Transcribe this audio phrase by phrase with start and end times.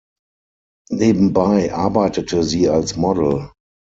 [0.89, 3.51] Nebenbei arbeitete sie als Model.